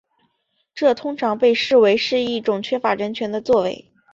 [0.73, 3.91] 这通常被视为是一种缺乏人权的作为。